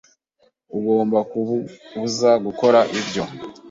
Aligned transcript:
Ugomba 0.77 1.19
kubuza 1.31 2.29
gukora 2.45 2.79
ibyo. 2.99 3.23